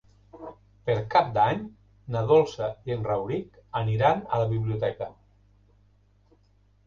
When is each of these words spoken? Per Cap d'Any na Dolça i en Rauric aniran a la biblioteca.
Per 0.85 0.93
Cap 1.15 1.27
d'Any 1.33 1.59
na 2.15 2.23
Dolça 2.31 2.69
i 2.89 2.95
en 2.95 3.05
Rauric 3.09 3.61
aniran 3.81 4.23
a 4.29 4.39
la 4.45 4.49
biblioteca. 4.53 5.11